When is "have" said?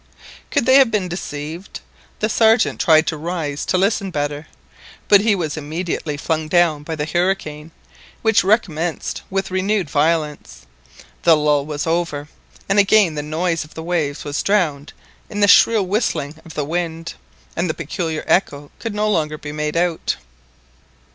0.79-0.89